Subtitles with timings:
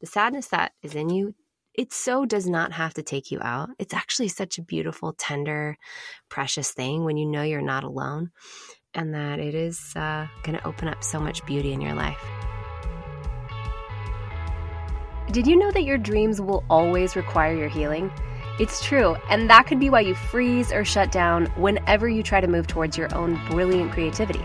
[0.00, 1.34] the sadness that is in you,
[1.74, 3.70] it so does not have to take you out.
[3.78, 5.76] It's actually such a beautiful, tender,
[6.28, 8.30] precious thing when you know you're not alone
[8.94, 12.20] and that it is uh, going to open up so much beauty in your life.
[15.30, 18.10] Did you know that your dreams will always require your healing?
[18.58, 22.40] It's true, and that could be why you freeze or shut down whenever you try
[22.40, 24.44] to move towards your own brilliant creativity.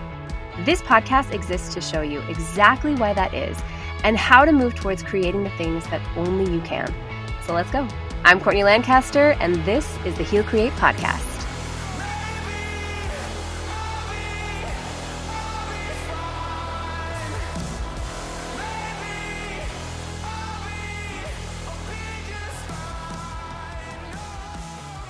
[0.63, 3.61] This podcast exists to show you exactly why that is
[4.05, 6.93] and how to move towards creating the things that only you can.
[7.41, 7.87] So let's go.
[8.23, 11.31] I'm Courtney Lancaster, and this is the Heal Create Podcast.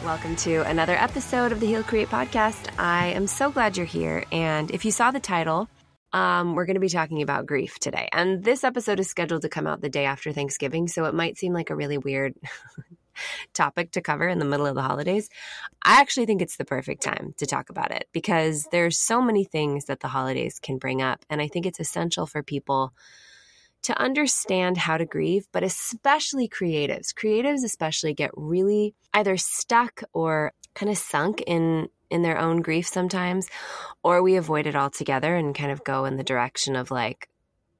[0.05, 2.69] Welcome to another episode of the Heal Create podcast.
[2.77, 4.23] I am so glad you're here.
[4.31, 5.67] And if you saw the title,
[6.15, 8.07] um, we're going to be talking about grief today.
[8.13, 10.87] And this episode is scheduled to come out the day after Thanksgiving.
[10.87, 12.35] So it might seem like a really weird
[13.53, 15.27] topic to cover in the middle of the holidays.
[15.83, 19.43] I actually think it's the perfect time to talk about it because there's so many
[19.43, 21.25] things that the holidays can bring up.
[21.29, 22.93] And I think it's essential for people
[23.81, 27.13] to understand how to grieve, but especially creatives.
[27.13, 32.87] Creatives especially get really either stuck or kind of sunk in in their own grief
[32.87, 33.47] sometimes,
[34.03, 37.29] or we avoid it altogether and kind of go in the direction of like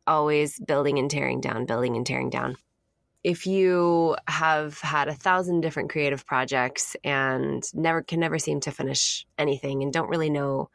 [0.05, 2.58] always building and tearing down, building and tearing down.
[3.23, 8.72] If you have had a thousand different creative projects and never can never seem to
[8.72, 10.69] finish anything and don't really know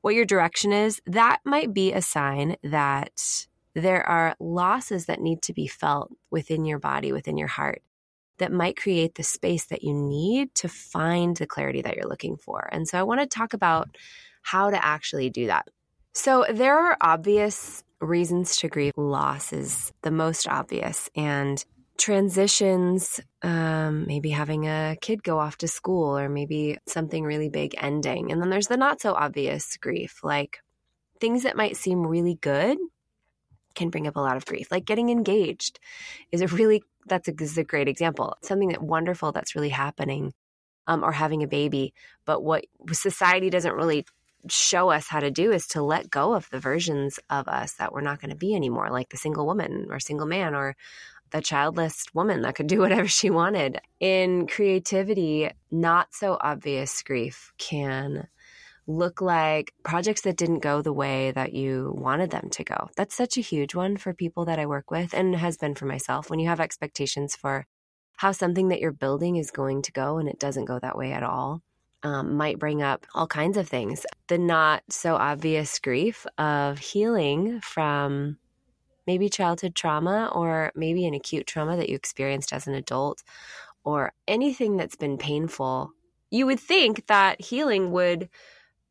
[0.00, 5.42] what your direction is, that might be a sign that there are losses that need
[5.42, 7.82] to be felt within your body, within your heart,
[8.38, 12.36] that might create the space that you need to find the clarity that you're looking
[12.36, 12.68] for.
[12.72, 13.96] And so I want to talk about
[14.42, 15.68] how to actually do that.
[16.12, 18.92] So there are obvious reasons to grieve.
[18.96, 21.08] Loss is the most obvious.
[21.16, 21.64] And
[21.96, 27.74] transitions, um, maybe having a kid go off to school, or maybe something really big
[27.78, 28.32] ending.
[28.32, 30.58] And then there's the not so obvious grief, like
[31.20, 32.78] things that might seem really good
[33.74, 34.70] can bring up a lot of grief.
[34.70, 35.80] Like getting engaged
[36.30, 38.36] is a really that's a, a great example.
[38.42, 40.32] Something that wonderful that's really happening,
[40.86, 41.94] um, or having a baby.
[42.24, 44.06] But what society doesn't really
[44.48, 47.92] show us how to do is to let go of the versions of us that
[47.92, 50.76] we're not going to be anymore, like the single woman or single man or
[51.30, 53.80] the childless woman that could do whatever she wanted.
[54.00, 58.28] In creativity, not so obvious grief can
[58.86, 62.88] look like projects that didn't go the way that you wanted them to go.
[62.96, 65.86] That's such a huge one for people that I work with and has been for
[65.86, 66.28] myself.
[66.28, 67.66] When you have expectations for
[68.16, 71.12] how something that you're building is going to go and it doesn't go that way
[71.12, 71.62] at all,
[72.02, 74.04] um, might bring up all kinds of things.
[74.28, 78.38] The not so obvious grief of healing from
[79.06, 83.22] maybe childhood trauma or maybe an acute trauma that you experienced as an adult
[83.84, 85.90] or anything that's been painful.
[86.30, 88.28] You would think that healing would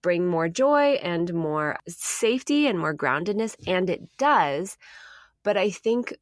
[0.03, 4.78] bring more joy and more safety and more groundedness, and it does.
[5.41, 6.14] But I think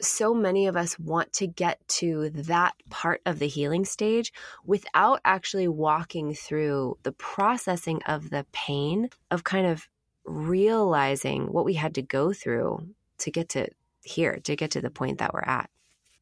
[0.00, 4.32] so many of us want to get to that part of the healing stage
[4.64, 9.88] without actually walking through the processing of the pain of kind of
[10.24, 12.86] realizing what we had to go through
[13.18, 13.68] to get to
[14.02, 15.70] here, to get to the point that we're at.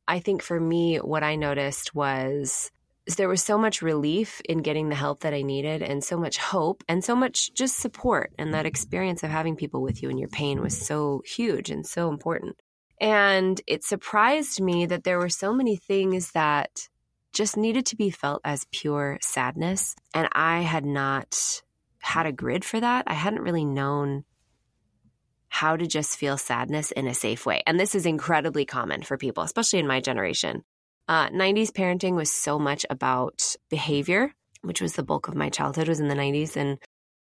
[0.06, 2.70] I think for me, what I noticed was
[3.06, 6.38] there was so much relief in getting the help that I needed and so much
[6.38, 8.32] hope and so much just support.
[8.38, 11.86] And that experience of having people with you in your pain was so huge and
[11.86, 12.56] so important.
[13.00, 16.88] And it surprised me that there were so many things that
[17.32, 19.96] just needed to be felt as pure sadness.
[20.14, 21.62] And I had not
[21.98, 23.04] had a grid for that.
[23.06, 24.24] I hadn't really known
[25.48, 27.62] how to just feel sadness in a safe way.
[27.66, 30.64] And this is incredibly common for people, especially in my generation.
[31.08, 34.32] Uh, 90s parenting was so much about behavior,
[34.62, 36.56] which was the bulk of my childhood was in the 90s.
[36.56, 36.78] And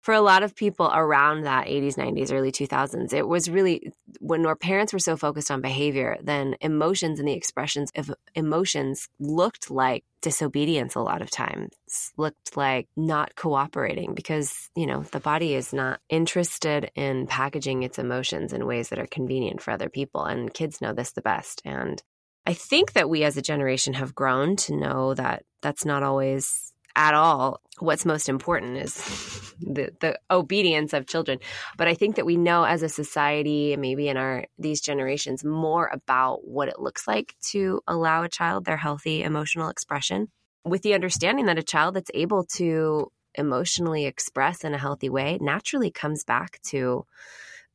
[0.01, 3.91] for a lot of people around that 80s, 90s, early 2000s, it was really
[4.21, 9.09] when our parents were so focused on behavior, then emotions and the expressions of emotions
[9.19, 11.73] looked like disobedience a lot of times,
[12.15, 17.99] looked like not cooperating because, you know, the body is not interested in packaging its
[17.99, 20.23] emotions in ways that are convenient for other people.
[20.23, 21.61] And kids know this the best.
[21.65, 22.01] And
[22.47, 26.71] I think that we as a generation have grown to know that that's not always
[26.95, 28.95] at all what's most important is
[29.59, 31.39] the, the obedience of children.
[31.77, 35.87] But i think that we know as a society maybe in our these generations more
[35.93, 40.29] about what it looks like to allow a child their healthy emotional expression
[40.63, 45.37] with the understanding that a child that's able to emotionally express in a healthy way
[45.39, 47.05] naturally comes back to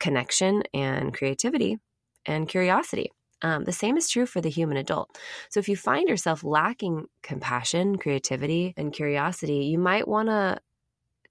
[0.01, 1.79] connection and creativity
[2.27, 5.19] and curiosity Um, the same is true for the human adult.
[5.49, 10.59] So if you find yourself lacking compassion, creativity, and curiosity, you might want to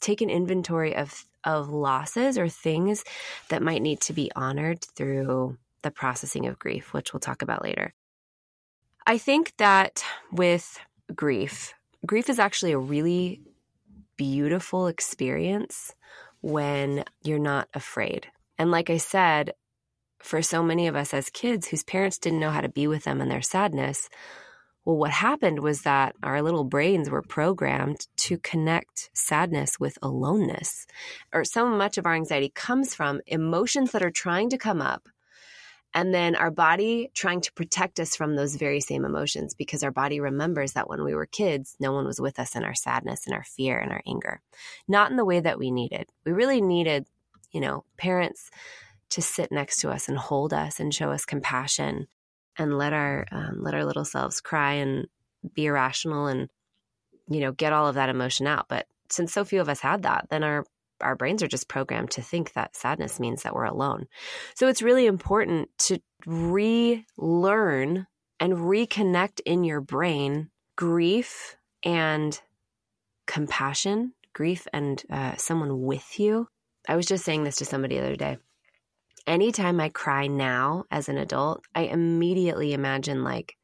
[0.02, 3.04] take an inventory of of losses or things
[3.50, 7.63] that might need to be honored through the processing of grief, which we'll talk about
[7.63, 7.94] later.
[9.07, 10.80] I think that with
[11.16, 11.74] grief,
[12.06, 13.42] grief is actually a really
[14.18, 15.96] beautiful experience
[16.42, 18.28] when you're not afraid.
[18.60, 19.54] And like I said,
[20.21, 23.03] for so many of us as kids whose parents didn't know how to be with
[23.03, 24.09] them in their sadness,
[24.85, 30.88] well, what happened was that our little brains were programmed to connect sadness with aloneness.
[31.31, 35.07] Or so much of our anxiety comes from emotions that are trying to come up,
[35.94, 39.91] and then our body trying to protect us from those very same emotions because our
[39.91, 43.27] body remembers that when we were kids, no one was with us in our sadness
[43.27, 44.41] and our fear and our anger.
[44.88, 46.09] Not in the way that we needed.
[46.25, 47.06] We really needed,
[47.51, 48.50] you know, parents
[49.12, 52.08] to sit next to us and hold us and show us compassion
[52.58, 55.08] and let our um, let our little selves cry and
[55.54, 56.50] be irrational and
[57.30, 58.68] you know get all of that emotion out.
[58.68, 60.66] But since so few of us had that then our
[61.02, 64.06] our brains are just programmed to think that sadness means that we're alone.
[64.56, 68.07] So it's really important to relearn
[68.40, 72.40] and reconnect in your brain grief and
[73.28, 76.48] compassion grief and uh, someone with you.
[76.88, 78.38] I was just saying this to somebody the other day
[79.27, 83.56] anytime I cry now as an adult, I immediately imagine like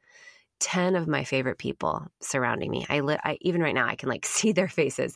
[0.60, 2.86] 10 of my favorite people surrounding me.
[2.90, 5.16] I, li- I even right now I can like see their faces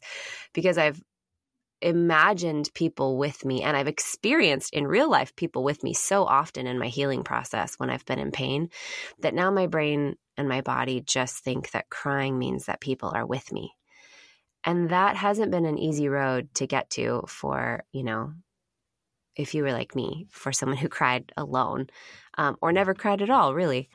[0.54, 1.02] because I've
[1.82, 6.68] imagined people with me and I've experienced in real life people with me so often
[6.68, 8.70] in my healing process when I've been in pain
[9.22, 13.26] that now my brain and my body just think that crying means that people are
[13.26, 13.74] with me.
[14.64, 18.34] And that hasn't been an easy road to get to for, you know,
[19.36, 21.88] if you were like me, for someone who cried alone
[22.38, 23.90] um, or never cried at all, really.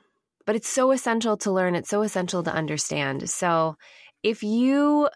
[0.46, 3.28] But it's so essential to learn, it's so essential to understand.
[3.28, 3.76] So
[4.22, 5.08] if you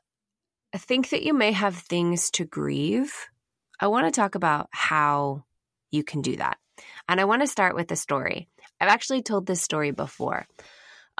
[0.77, 3.13] think that you may have things to grieve,
[3.79, 5.45] I want to talk about how
[5.91, 6.59] you can do that.
[7.09, 8.49] And I want to start with a story.
[8.81, 10.47] I've actually told this story before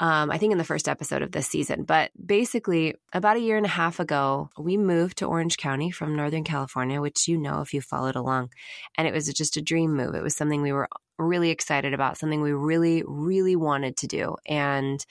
[0.01, 1.85] um, I think in the first episode of this season.
[1.85, 6.17] But basically, about a year and a half ago, we moved to Orange County from
[6.17, 8.49] Northern California, which you know if you followed along.
[8.97, 10.15] And it was just a dream move.
[10.15, 10.89] It was something we were
[11.19, 14.37] really excited about, something we really, really wanted to do.
[14.47, 15.05] And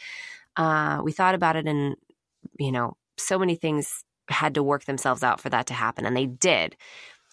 [0.57, 1.95] uh, we thought about it, and,
[2.57, 6.17] you know, so many things had to work themselves out for that to happen, and
[6.17, 6.75] they did.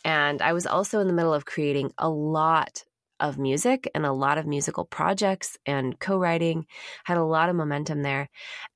[0.04, 2.84] And I was also in the middle of creating a lot
[3.20, 6.66] of music and a lot of musical projects and co-writing
[7.04, 8.28] had a lot of momentum there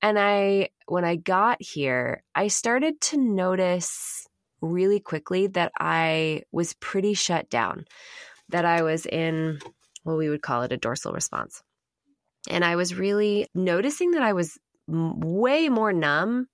[0.02, 4.26] and i when i got here i started to notice
[4.60, 7.84] really quickly that i was pretty shut down
[8.48, 9.58] that i was in
[10.04, 11.62] what we would call it a dorsal response
[12.48, 16.46] and i was really noticing that i was way more numb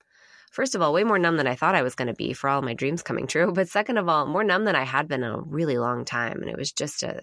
[0.56, 2.48] first of all, way more numb than I thought I was going to be for
[2.48, 3.52] all my dreams coming true.
[3.54, 6.40] But second of all, more numb than I had been in a really long time.
[6.40, 7.20] And it was just a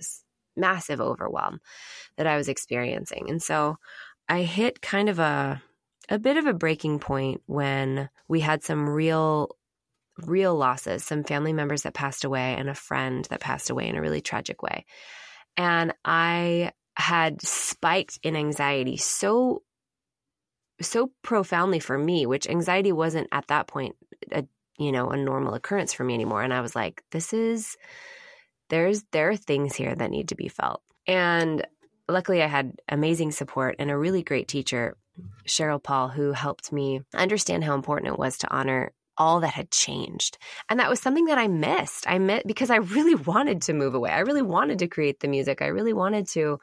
[0.56, 1.60] massive overwhelm
[2.18, 3.30] that I was experiencing.
[3.30, 3.78] And so
[4.30, 5.62] I hit kind of a
[6.10, 9.56] a bit of a breaking point when we had some real
[10.26, 13.96] real losses, some family members that passed away and a friend that passed away in
[13.96, 14.86] a really tragic way.
[15.58, 19.64] And I had spiked in anxiety so
[20.82, 23.96] so profoundly for me, which anxiety wasn't at that point
[24.32, 24.46] a
[24.78, 26.42] you know, a normal occurrence for me anymore.
[26.42, 27.78] And I was like, this is
[28.74, 30.82] there's there are things here that need to be felt.
[31.06, 31.66] And
[32.10, 34.98] luckily I had amazing support and a really great teacher,
[35.48, 39.70] Sheryl Paul, who helped me understand how important it was to honor all that had
[39.70, 40.40] changed.
[40.70, 42.10] And that was something that I missed.
[42.10, 44.10] I met because I really wanted to move away.
[44.10, 45.62] I really wanted to create the music.
[45.62, 46.58] I really wanted to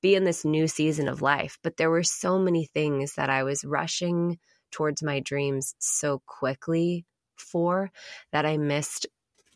[0.00, 1.58] be in this new season of life.
[1.64, 4.38] But there were so many things that I was rushing
[4.70, 7.04] towards my dreams so quickly
[7.36, 7.90] for
[8.30, 9.08] that I missed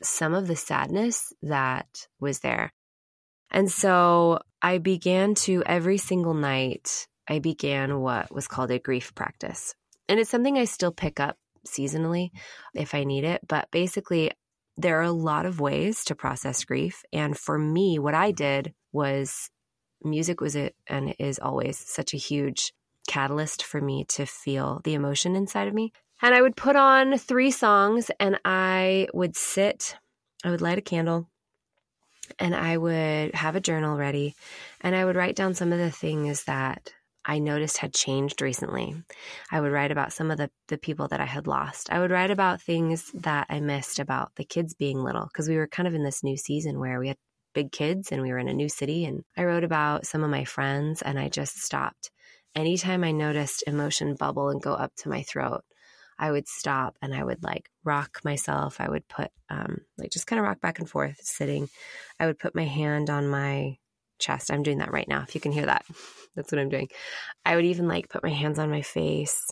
[0.02, 2.72] some of the sadness that was there.
[3.50, 9.14] And so I began to every single night, I began what was called a grief
[9.14, 9.74] practice.
[10.08, 12.30] And it's something I still pick up seasonally
[12.74, 13.40] if I need it.
[13.46, 14.30] But basically,
[14.76, 17.02] there are a lot of ways to process grief.
[17.12, 19.50] And for me, what I did was
[20.02, 22.72] music was it and is always such a huge
[23.06, 25.92] catalyst for me to feel the emotion inside of me.
[26.22, 29.96] And I would put on three songs and I would sit,
[30.44, 31.28] I would light a candle,
[32.38, 34.34] and I would have a journal ready
[34.80, 36.92] and I would write down some of the things that
[37.24, 38.94] I noticed had changed recently.
[39.50, 41.92] I would write about some of the, the people that I had lost.
[41.92, 45.56] I would write about things that I missed about the kids being little because we
[45.56, 47.16] were kind of in this new season where we had
[47.54, 49.04] big kids and we were in a new city.
[49.04, 52.10] And I wrote about some of my friends and I just stopped.
[52.56, 55.62] Anytime I noticed emotion bubble and go up to my throat,
[56.22, 58.80] I would stop and I would like rock myself.
[58.80, 61.68] I would put, um, like, just kind of rock back and forth sitting.
[62.20, 63.76] I would put my hand on my
[64.20, 64.52] chest.
[64.52, 65.24] I'm doing that right now.
[65.26, 65.84] If you can hear that,
[66.36, 66.90] that's what I'm doing.
[67.44, 69.50] I would even like put my hands on my face,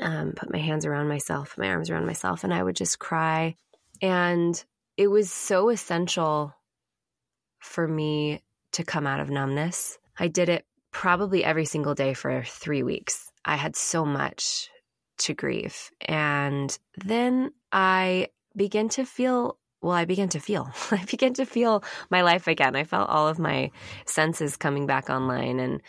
[0.00, 3.54] um, put my hands around myself, my arms around myself, and I would just cry.
[4.00, 4.64] And
[4.96, 6.54] it was so essential
[7.58, 8.40] for me
[8.72, 9.98] to come out of numbness.
[10.18, 13.30] I did it probably every single day for three weeks.
[13.44, 14.70] I had so much
[15.18, 15.90] to grief.
[16.00, 20.70] And then I began to feel well, I began to feel.
[20.90, 22.74] I began to feel my life again.
[22.74, 23.70] I felt all of my
[24.06, 25.80] senses coming back online, and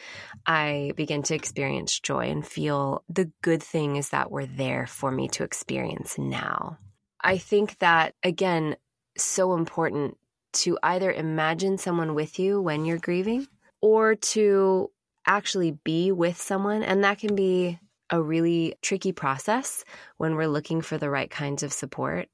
[0.45, 5.27] I began to experience joy and feel the good things that were there for me
[5.29, 6.77] to experience now.
[7.21, 8.75] I think that, again,
[9.17, 10.17] so important
[10.51, 13.47] to either imagine someone with you when you're grieving
[13.81, 14.91] or to
[15.25, 16.83] actually be with someone.
[16.83, 19.83] And that can be a really tricky process
[20.17, 22.27] when we're looking for the right kinds of support.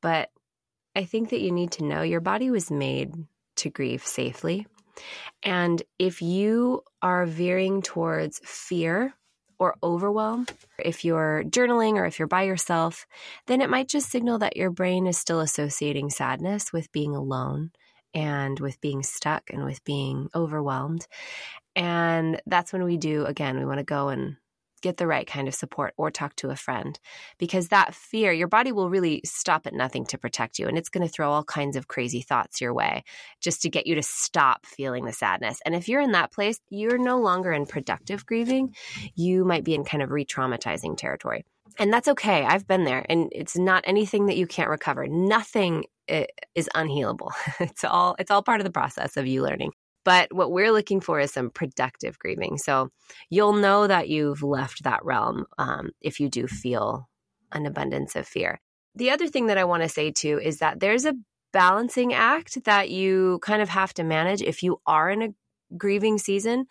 [0.00, 0.30] But
[0.94, 3.14] I think that you need to know your body was made
[3.56, 4.66] to grieve safely.
[5.42, 9.14] And if you are veering towards fear
[9.58, 10.46] or overwhelm,
[10.78, 13.06] if you're journaling or if you're by yourself,
[13.46, 17.70] then it might just signal that your brain is still associating sadness with being alone
[18.14, 21.06] and with being stuck and with being overwhelmed.
[21.76, 24.36] And that's when we do, again, we want to go and
[24.78, 26.98] get the right kind of support or talk to a friend
[27.38, 30.66] because that fear, your body will really stop at nothing to protect you.
[30.66, 33.04] And it's going to throw all kinds of crazy thoughts your way
[33.40, 35.60] just to get you to stop feeling the sadness.
[35.64, 38.74] And if you're in that place, you're no longer in productive grieving.
[39.14, 41.44] You might be in kind of re traumatizing territory.
[41.78, 42.44] And that's okay.
[42.44, 43.04] I've been there.
[43.08, 45.06] And it's not anything that you can't recover.
[45.06, 47.30] Nothing eh, is unhealable.
[47.60, 49.72] It's all it's all part of the process of you learning.
[50.04, 52.58] But what we're looking for is some productive grieving.
[52.58, 52.90] So
[53.30, 57.08] you'll know that you've left that realm um, if you do feel
[57.52, 58.60] an abundance of fear.
[58.94, 61.14] The other thing that I want to say too is that there's a
[61.52, 65.34] balancing act that you kind of have to manage if you are in a
[65.76, 66.66] grieving season.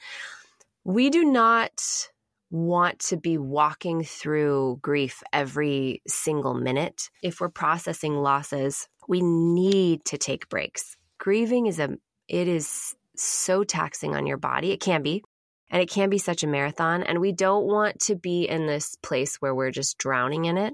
[0.84, 2.10] We do not
[2.50, 7.10] want to be walking through grief every single minute.
[7.22, 10.96] If we're processing losses, we need to take breaks.
[11.18, 14.72] Grieving is a it is so taxing on your body.
[14.72, 15.24] It can be.
[15.70, 17.04] And it can be such a marathon.
[17.04, 20.74] And we don't want to be in this place where we're just drowning in it.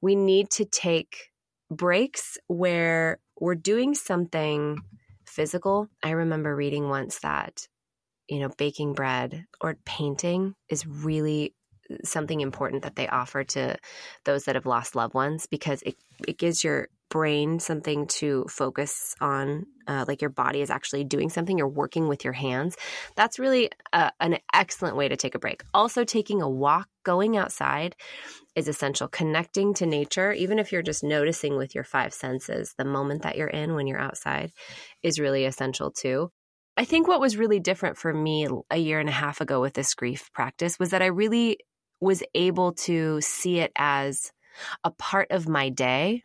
[0.00, 1.30] We need to take
[1.70, 4.78] breaks where we're doing something
[5.26, 5.88] physical.
[6.02, 7.68] I remember reading once that,
[8.28, 11.54] you know, baking bread or painting is really
[12.04, 13.76] something important that they offer to
[14.24, 19.14] those that have lost loved ones because it, it gives your brain something to focus
[19.20, 22.76] on, uh, like your body is actually doing something, you're working with your hands.
[23.16, 25.62] That's really a, an excellent way to take a break.
[25.74, 27.96] Also, taking a walk, going outside
[28.54, 29.08] is essential.
[29.08, 33.36] Connecting to nature, even if you're just noticing with your five senses, the moment that
[33.36, 34.52] you're in when you're outside
[35.02, 36.30] is really essential too.
[36.76, 39.74] I think what was really different for me a year and a half ago with
[39.74, 41.58] this grief practice was that I really
[42.00, 44.32] was able to see it as
[44.84, 46.24] a part of my day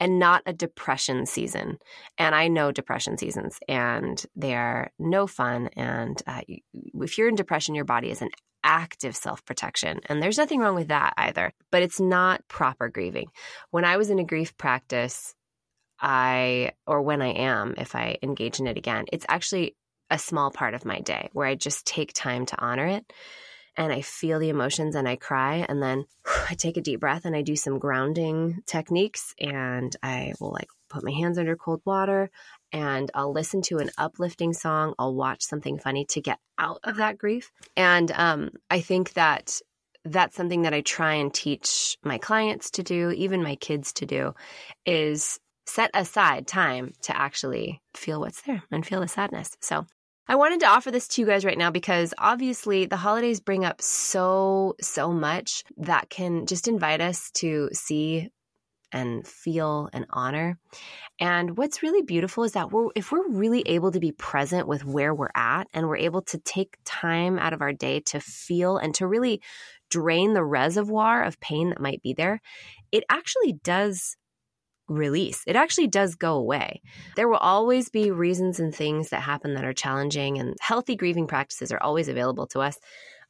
[0.00, 1.78] and not a depression season.
[2.16, 5.68] And I know depression seasons, and they are no fun.
[5.76, 6.42] And uh,
[6.74, 8.30] if you're in depression, your body is an
[8.64, 10.00] active self protection.
[10.06, 13.28] And there's nothing wrong with that either, but it's not proper grieving.
[13.70, 15.34] When I was in a grief practice,
[16.00, 19.76] I, or when I am, if I engage in it again, it's actually
[20.10, 23.12] a small part of my day where I just take time to honor it
[23.78, 25.64] and I feel the emotions and I cry.
[25.68, 26.04] And then
[26.50, 30.68] I take a deep breath and I do some grounding techniques and I will like
[30.90, 32.30] put my hands under cold water
[32.72, 34.94] and I'll listen to an uplifting song.
[34.98, 37.52] I'll watch something funny to get out of that grief.
[37.76, 39.60] And um, I think that
[40.04, 44.06] that's something that I try and teach my clients to do, even my kids to
[44.06, 44.34] do,
[44.86, 49.56] is set aside time to actually feel what's there and feel the sadness.
[49.60, 49.86] So
[50.30, 53.64] I wanted to offer this to you guys right now because obviously the holidays bring
[53.64, 58.28] up so, so much that can just invite us to see
[58.92, 60.58] and feel and honor.
[61.18, 64.84] And what's really beautiful is that we're, if we're really able to be present with
[64.84, 68.76] where we're at and we're able to take time out of our day to feel
[68.76, 69.40] and to really
[69.90, 72.40] drain the reservoir of pain that might be there,
[72.92, 74.16] it actually does
[74.88, 75.42] release.
[75.46, 76.82] It actually does go away.
[77.16, 81.26] There will always be reasons and things that happen that are challenging, and healthy grieving
[81.26, 82.78] practices are always available to us.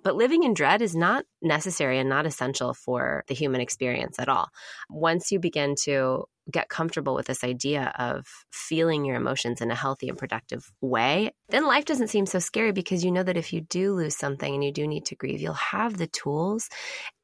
[0.04, 4.28] But living in dread is not necessary and not essential for the human experience at
[4.28, 4.48] all.
[4.88, 9.74] Once you begin to get comfortable with this idea of feeling your emotions in a
[9.74, 13.52] healthy and productive way, then life doesn't seem so scary because you know that if
[13.52, 16.68] you do lose something and you do need to grieve, you'll have the tools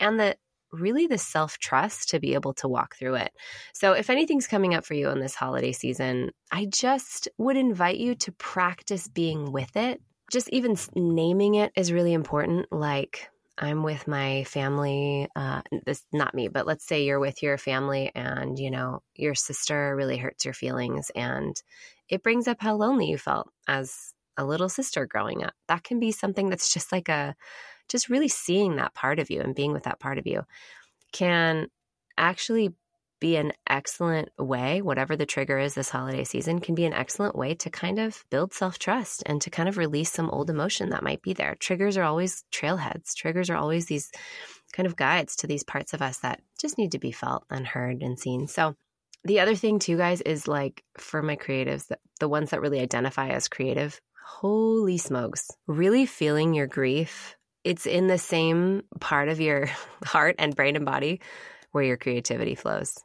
[0.01, 0.37] and the
[0.75, 3.33] really the self trust to be able to walk through it.
[3.73, 7.99] So, if anything's coming up for you in this holiday season, I just would invite
[7.99, 10.01] you to practice being with it.
[10.31, 12.73] Just even naming it is really important.
[12.73, 15.29] Like, I'm with my family.
[15.37, 19.35] Uh, this not me, but let's say you're with your family, and you know your
[19.35, 21.55] sister really hurts your feelings, and
[22.09, 25.55] it brings up how lonely you felt as a little sister growing up.
[25.69, 27.35] That can be something that's just like a,
[27.89, 30.43] just really seeing that part of you and being with that part of you,
[31.13, 31.69] can
[32.17, 32.75] actually
[33.21, 37.35] be an excellent way, whatever the trigger is this holiday season, can be an excellent
[37.35, 40.91] way to kind of build self trust and to kind of release some old emotion
[40.91, 41.55] that might be there.
[41.59, 44.11] Triggers are always trailheads, triggers are always these
[44.75, 47.67] kind of guides to these parts of us that just need to be felt and
[47.67, 48.47] heard and seen.
[48.47, 48.75] So,
[49.25, 53.29] the other thing, too, guys, is like for my creatives, the, ones that really identify
[53.31, 57.37] as creative, holy smokes, really feeling your grief.
[57.65, 59.67] It's in the same part of your
[60.05, 61.21] heart and brain and body
[61.73, 63.03] where your creativity flows.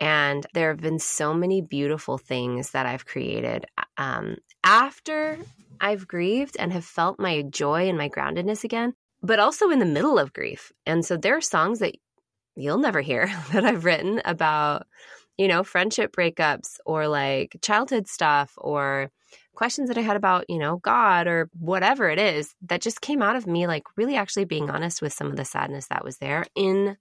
[0.00, 3.66] And there have been so many beautiful things that I've created
[3.96, 5.38] um, after
[5.80, 9.84] I've grieved and have felt my joy and my groundedness again, but also in the
[9.84, 10.72] middle of grief.
[10.86, 11.94] And so there are songs that
[12.56, 14.86] you'll never hear that I've written about,
[15.36, 19.10] you know, friendship breakups or like childhood stuff or
[19.54, 23.22] questions that I had about, you know, God or whatever it is that just came
[23.22, 26.18] out of me, like really actually being honest with some of the sadness that was
[26.18, 26.96] there in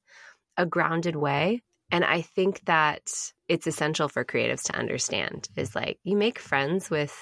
[0.57, 1.61] a grounded way
[1.93, 3.07] and I think that
[3.47, 7.15] it's essential for creatives to understand is like you make friends with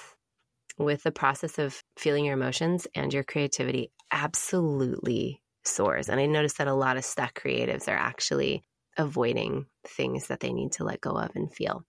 [0.78, 6.08] with the process of feeling your emotions and your creativity absolutely soars.
[6.08, 8.62] And I noticed that a lot of stuck creatives are actually
[8.96, 11.84] avoiding things that they need to let go of and feel.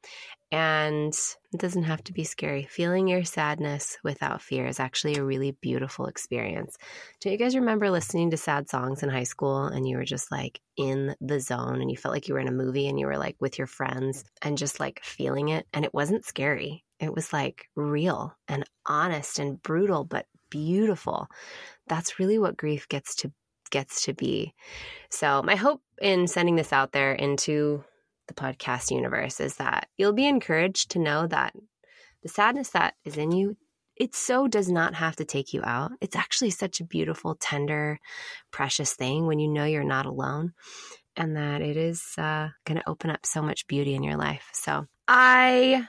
[0.54, 1.16] And
[1.52, 2.68] it doesn't have to be scary.
[2.70, 6.78] Feeling your sadness without fear is actually a really beautiful experience.
[7.20, 10.32] Do you guys remember listening to sad songs in high school and you were just
[10.32, 13.08] like in the zone and you felt like you were in a movie and you
[13.08, 15.66] were like with your friends and just like feeling it?
[15.74, 16.84] And it wasn't scary.
[17.00, 21.30] It was like real and honest and brutal, but beautiful.
[21.88, 23.32] That's really what grief gets to
[23.72, 24.54] gets to be.
[25.10, 27.84] So, my hope in sending this out there into
[28.28, 31.54] the podcast universe is that you'll be encouraged to know that
[32.22, 33.58] the sadness that is in you
[33.96, 35.92] it so does not have to take you out.
[36.02, 38.00] It's actually such a beautiful, tender,
[38.52, 40.54] precious thing when you know you're not alone
[41.16, 44.50] and that it is uh, going to open up so much beauty in your life.
[44.54, 45.88] So I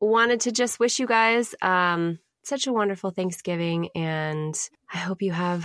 [0.00, 4.56] wanted to just wish you guys um, such a wonderful Thanksgiving and
[4.92, 5.64] I hope you have.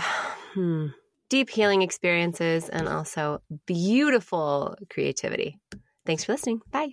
[0.54, 0.88] Hmm,
[1.28, 5.58] deep healing experiences and also beautiful creativity.
[6.06, 6.60] Thanks for listening.
[6.70, 6.90] Bye.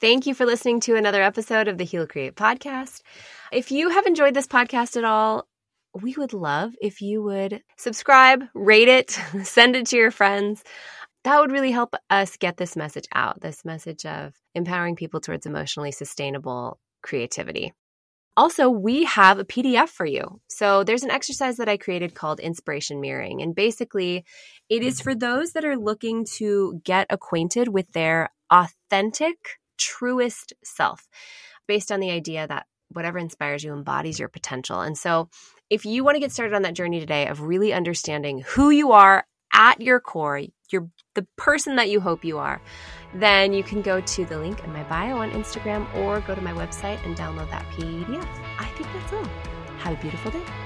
[0.00, 3.02] Thank you for listening to another episode of the Heal Create podcast.
[3.52, 5.46] If you have enjoyed this podcast at all,
[5.92, 9.10] we would love if you would subscribe, rate it,
[9.42, 10.62] send it to your friends.
[11.24, 15.44] That would really help us get this message out this message of empowering people towards
[15.44, 17.74] emotionally sustainable creativity.
[18.40, 20.40] Also, we have a PDF for you.
[20.48, 23.42] So there's an exercise that I created called inspiration mirroring.
[23.42, 24.24] And basically,
[24.70, 29.36] it is for those that are looking to get acquainted with their authentic,
[29.76, 31.06] truest self,
[31.68, 34.80] based on the idea that whatever inspires you embodies your potential.
[34.80, 35.28] And so,
[35.68, 38.92] if you want to get started on that journey today of really understanding who you
[38.92, 40.40] are at your core,
[40.72, 42.60] you're the person that you hope you are,
[43.14, 46.40] then you can go to the link in my bio on Instagram or go to
[46.40, 48.26] my website and download that PDF.
[48.58, 49.24] I think that's all.
[49.78, 50.59] Have a beautiful day.